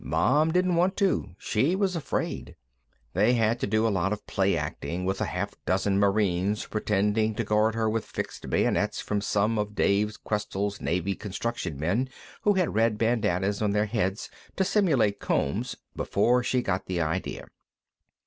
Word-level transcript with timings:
Mom 0.03 0.49
didn't 0.51 0.73
want 0.77 0.97
to; 0.97 1.35
she 1.37 1.75
was 1.75 1.95
afraid. 1.95 2.55
They 3.13 3.33
had 3.33 3.59
to 3.59 3.67
do 3.67 3.87
a 3.87 3.93
lot 3.93 4.11
of 4.11 4.25
play 4.25 4.57
acting, 4.57 5.05
with 5.05 5.19
half 5.19 5.53
a 5.53 5.57
dozen 5.67 5.99
Marines 5.99 6.65
pretending 6.65 7.35
to 7.35 7.43
guard 7.43 7.75
her 7.75 7.87
with 7.87 8.03
fixed 8.03 8.49
bayonets 8.49 8.99
from 8.99 9.21
some 9.21 9.59
of 9.59 9.75
Dave 9.75 10.17
Questell's 10.23 10.81
Navy 10.81 11.13
construction 11.13 11.77
men 11.77 12.09
who 12.41 12.53
had 12.53 12.73
red 12.73 12.97
bandannas 12.97 13.61
on 13.61 13.73
their 13.73 13.85
heads 13.85 14.31
to 14.55 14.63
simulate 14.63 15.19
combs 15.19 15.75
before 15.95 16.41
she 16.41 16.63
got 16.63 16.87
the 16.87 16.99
idea. 16.99 17.45